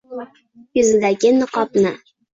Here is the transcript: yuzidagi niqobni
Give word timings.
yuzidagi 0.75 1.29
niqobni 1.33 1.91